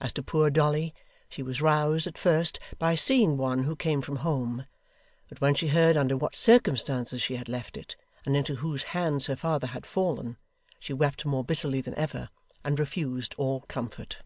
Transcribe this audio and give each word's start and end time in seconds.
As 0.00 0.14
to 0.14 0.22
poor 0.22 0.48
Dolly, 0.48 0.94
she 1.28 1.42
was 1.42 1.60
roused, 1.60 2.06
at 2.06 2.16
first, 2.16 2.58
by 2.78 2.94
seeing 2.94 3.36
one 3.36 3.64
who 3.64 3.76
came 3.76 4.00
from 4.00 4.16
home; 4.24 4.64
but 5.28 5.42
when 5.42 5.54
she 5.54 5.68
heard 5.68 5.94
under 5.94 6.16
what 6.16 6.34
circumstances 6.34 7.20
she 7.20 7.36
had 7.36 7.50
left 7.50 7.76
it, 7.76 7.94
and 8.24 8.34
into 8.34 8.54
whose 8.54 8.82
hands 8.96 9.26
her 9.26 9.36
father 9.36 9.66
had 9.66 9.84
fallen, 9.84 10.38
she 10.80 10.94
wept 10.94 11.26
more 11.26 11.44
bitterly 11.44 11.82
than 11.82 11.94
ever, 11.96 12.30
and 12.64 12.78
refused 12.78 13.34
all 13.36 13.60
comfort. 13.68 14.22